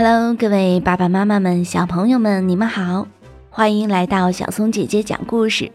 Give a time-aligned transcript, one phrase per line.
[0.00, 3.08] Hello，各位爸爸妈妈们、小朋友们，你们好，
[3.50, 5.72] 欢迎来到小松姐姐讲故事。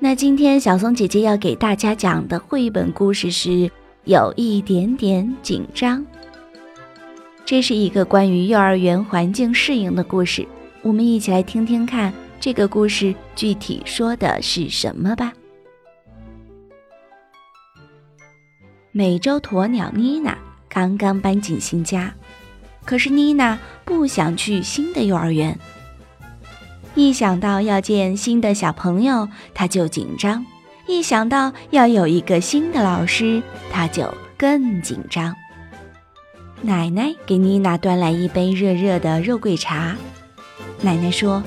[0.00, 3.50] 那今天小松姐姐要给大家讲的绘本故事是
[4.02, 6.00] 《有一点点紧张》。
[7.44, 10.44] 这是一个关于幼儿园环境适应的故事，
[10.82, 15.32] 我们一起来听听看这个故事具体说的是什么吧。
[18.90, 20.36] 美洲鸵鸟妮娜
[20.68, 22.12] 刚刚搬进新家。
[22.88, 25.58] 可是妮娜不想去新的幼儿园。
[26.94, 30.42] 一想到要见新的小朋友，她就紧张；
[30.86, 35.36] 一想到要有一个新的老师，她就更紧张。
[36.62, 39.94] 奶奶给妮娜端来一杯热热的肉桂茶。
[40.80, 41.42] 奶奶说：“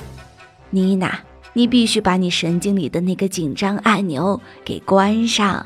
[0.70, 1.22] 妮娜，
[1.54, 5.66] 你必须把你神经里的那个紧张按钮给关上。”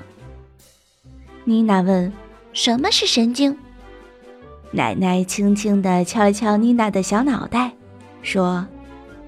[1.43, 2.13] 妮娜问
[2.53, 3.57] ：“什么是神经？”
[4.71, 7.71] 奶奶轻轻地敲了敲妮娜的小脑袋，
[8.21, 8.67] 说：“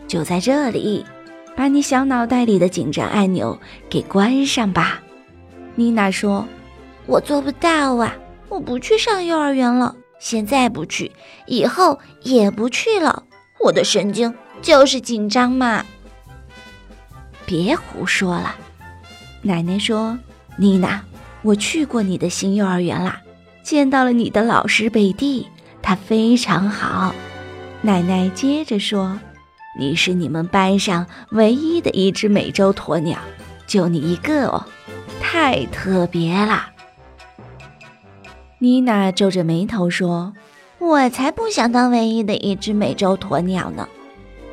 [0.08, 1.06] 就在这里，
[1.56, 3.58] 把你小脑袋里的紧张按钮
[3.90, 5.02] 给关上吧。”
[5.76, 6.46] 妮娜说
[7.06, 8.16] ：“我做不到啊，
[8.50, 11.12] 我不去上幼儿园了，现在不去，
[11.46, 13.24] 以后也不去了。
[13.60, 15.86] 我的神经就是紧张嘛。”
[17.46, 18.56] 别胡说了，
[19.44, 20.18] 奶奶说
[20.58, 21.02] ：“妮娜，
[21.44, 23.22] 我去过你的新幼儿园啦。”
[23.68, 25.46] 见到了你的老师贝蒂，
[25.82, 27.14] 她非常好。
[27.82, 29.20] 奶奶接着说
[29.78, 33.20] ：“你是你们班上唯一的一只美洲鸵鸟，
[33.68, 34.64] 就你一个哦，
[35.20, 36.68] 太特别了。”
[38.60, 40.32] 妮娜皱着眉头说
[40.80, 43.86] ：“我才不想当唯一的一只美洲鸵鸟呢！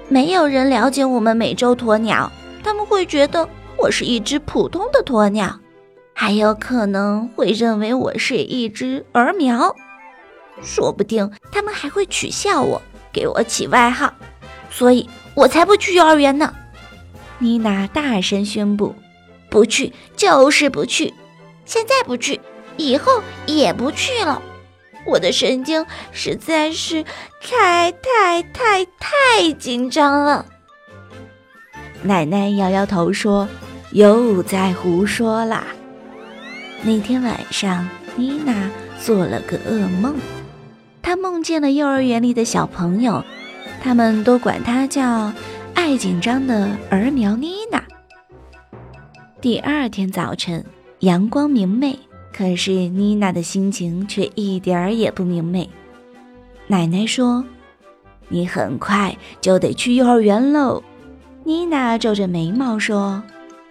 [0.09, 2.33] 没有人了解我们美洲鸵鸟，
[2.65, 3.49] 他们会觉得
[3.79, 5.57] 我是一只普通的鸵鸟。”
[6.15, 9.75] 还有可能会认为我是一只儿苗，
[10.63, 12.81] 说不定他们还会取笑我，
[13.13, 14.15] 给我起外号，
[14.71, 16.55] 所以我才不去幼儿园呢。
[17.39, 18.95] 妮娜大声宣布
[19.51, 21.13] ：“不去就是不去，
[21.67, 22.41] 现在不去，
[22.77, 24.41] 以后也不去了。
[25.05, 27.05] 我的神经实在是
[27.43, 30.47] 太太太太紧张了。”
[32.03, 33.49] 奶奶摇摇头说
[33.91, 35.67] ：“又在胡说啦。”
[36.87, 40.17] 那天晚上，妮娜做了个噩梦，
[41.01, 43.25] 她梦见了幼儿园里的小朋友，
[43.83, 45.33] 他们都管她叫
[45.73, 47.83] “爱紧张的儿苗妮娜”。
[49.41, 50.63] 第二天早晨，
[50.99, 51.99] 阳光明媚，
[52.37, 55.71] 可是妮娜的心情却一点儿也不明媚。
[56.67, 57.43] 奶奶说
[58.29, 60.83] ：“你很快就得去幼儿园喽。”
[61.45, 63.23] 妮娜皱着眉毛说：“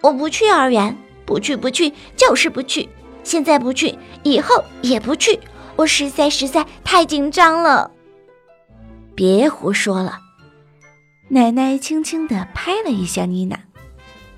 [0.02, 2.88] 我不去幼儿园，不去，不去，就是不去。”
[3.24, 5.40] 现在不去，以后也不去。
[5.74, 7.90] 我实在实在太紧张了。
[9.16, 10.20] 别胡说了，
[11.28, 13.58] 奶奶轻轻地拍了一下妮娜。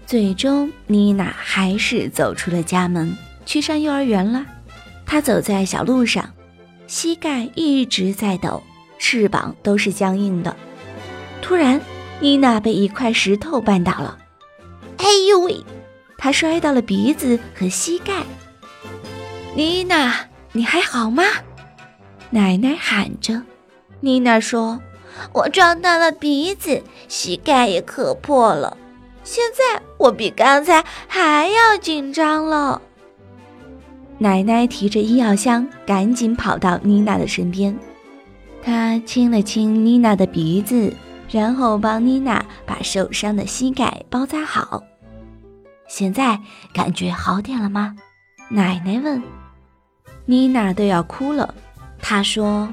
[0.07, 3.15] 最终，妮娜还是走出了家门，
[3.45, 4.47] 去上幼儿园了。
[5.05, 6.33] 她走在小路上，
[6.87, 8.63] 膝盖一直在抖，
[8.99, 10.57] 翅膀都是僵硬的。
[11.43, 11.81] 突然，
[12.21, 14.17] 妮娜被一块石头绊倒了。
[14.99, 15.63] 哎呦喂！
[16.17, 18.25] 她摔到了鼻子和膝盖。
[19.56, 20.15] 妮娜，
[20.53, 21.25] 你还好吗？
[22.28, 23.41] 奶奶喊着。
[24.00, 24.78] 妮娜说
[25.33, 28.77] ：“我撞到了鼻子，膝盖也磕破了。
[29.25, 32.83] 现在我比刚才还要紧张了。”
[34.21, 37.75] 奶奶提着医药箱，赶紧跑到妮娜的身边。
[38.62, 40.93] 她亲了亲妮娜的鼻子，
[41.31, 44.83] 然后帮妮娜把受伤的膝盖包扎好。
[45.89, 46.39] 现在
[46.75, 47.97] 感觉好点了吗？
[48.50, 49.22] 奶奶问。
[50.27, 51.55] 妮娜都要哭了，
[52.03, 52.69] 她说：“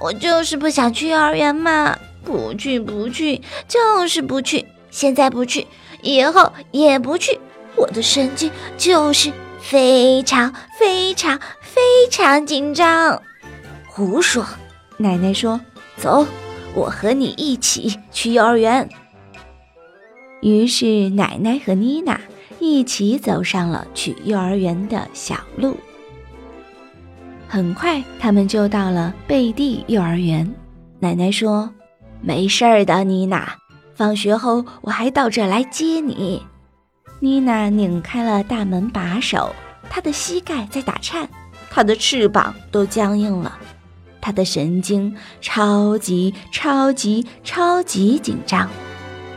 [0.00, 4.64] 我就是不想去幼儿园嘛，不去不去，就是不去。
[4.90, 5.66] 现在不去，
[6.02, 7.38] 以后也不去。
[7.76, 11.80] 我的神经就是非常非常非
[12.10, 13.20] 常紧张。”
[13.88, 14.46] 胡说！
[14.96, 15.60] 奶奶说
[15.98, 16.24] ：“走，
[16.74, 18.88] 我和你一起去幼儿园。”
[20.40, 22.20] 于是奶奶和妮娜
[22.60, 25.76] 一起走上了去幼儿园的小路。
[27.52, 30.48] 很快，他们就到了贝蒂幼儿园。
[31.00, 31.68] 奶奶说
[32.22, 33.56] ：“没事儿的，妮娜，
[33.92, 36.40] 放学后我还到这来接你。”
[37.18, 39.52] 妮娜拧开了大门把手，
[39.90, 41.28] 她的膝盖在打颤，
[41.68, 43.58] 她的翅膀都僵硬了，
[44.20, 48.70] 她的神经超级超级超级紧张。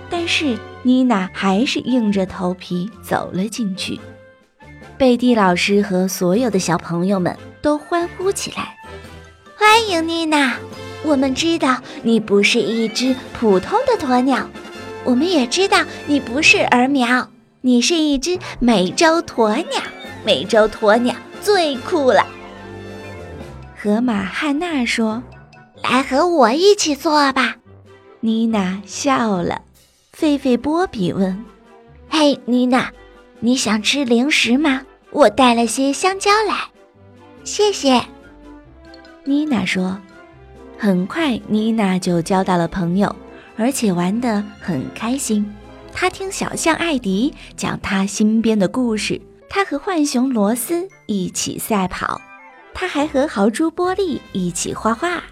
[0.07, 4.00] 但是妮娜还是硬着头皮走了进去。
[5.03, 7.38] 贝蒂老师和所有的小朋友们。
[7.61, 8.73] 都欢呼起来，
[9.57, 10.55] 欢迎妮娜！
[11.03, 14.50] 我们知道你不是一只普通的鸵鸟，
[15.03, 17.29] 我们也知道你不是儿苗，
[17.59, 19.81] 你是一只美洲鸵鸟。
[20.23, 22.25] 美洲鸵鸟最酷了。
[23.77, 25.21] 河马汉娜说
[25.83, 27.57] ：“来和我一起做吧。”
[28.21, 29.63] 妮娜笑了。
[30.17, 31.44] 狒狒波比问
[32.07, 32.89] ：“嘿，妮娜，
[33.41, 34.81] 你想吃零食吗？
[35.13, 36.68] 我带了些香蕉来。”
[37.45, 38.01] 谢谢。
[39.24, 39.98] 妮娜说。
[40.75, 43.15] 很快，妮娜就交到了朋友，
[43.56, 45.50] 而且玩得很开心。
[45.94, 52.19] 她听小象艾迪讲他新编的故事，她和浣熊罗斯一起赛跑，
[52.74, 55.24] 她还和豪猪波利一起画画。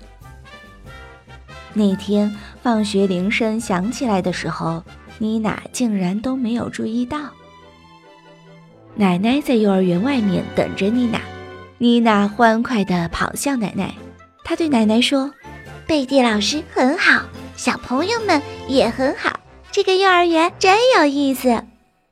[1.73, 4.81] 那天放学铃声响起来的时候，
[5.17, 7.19] 妮娜竟然都没有注意到。
[8.95, 11.19] 奶奶在幼儿园外面等着妮娜，
[11.77, 13.93] 妮娜欢快地跑向奶奶，
[14.43, 15.31] 她对奶奶说。
[15.87, 17.23] 贝蒂老师很好，
[17.57, 19.39] 小朋友们也很好，
[19.71, 21.63] 这个幼儿园真有意思。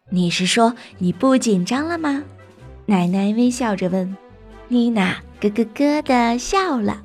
[0.09, 2.23] 你是说你不紧张了吗？
[2.85, 4.17] 奶奶微笑着问。
[4.67, 7.01] 妮娜咯咯咯地笑了。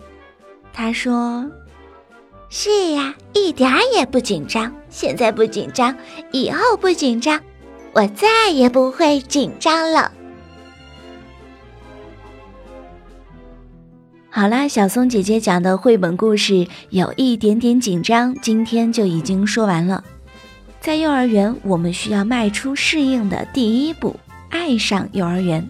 [0.73, 1.49] 她说
[2.51, 4.75] ：“是呀，一点儿也不紧张。
[4.89, 5.97] 现在不紧张，
[6.33, 7.41] 以后不紧张，
[7.95, 10.13] 我再也不会紧张了。”
[14.29, 20.03] 好啦，小松姐姐讲的绘本故事有一点点紧张，今天就已经说完了。
[20.81, 24.17] 在幼儿园，我们需要迈出适应的第一步，
[24.51, 25.65] 爱上幼儿园。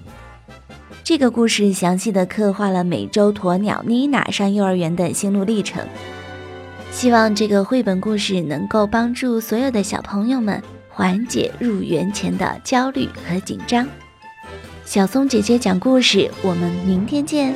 [1.05, 5.87] 这个故事详细的刻画了美洲鸵鸟妮娜上幼儿园的心路历程。
[6.91, 10.63] 希望这个绘本故事能够帮助所有的小朋友们
[10.95, 13.85] 缓解入园前的焦虑和紧张。
[14.85, 17.53] 小松姐姐讲故事，我们明天见。